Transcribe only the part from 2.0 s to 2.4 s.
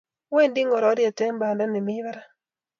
barak